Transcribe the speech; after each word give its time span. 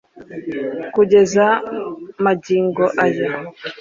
kugeza 0.93 1.45
magingo 2.23 2.83
aya 3.05 3.29